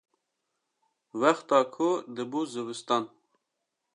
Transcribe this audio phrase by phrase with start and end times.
[1.21, 3.03] wexta ku dibû zivistan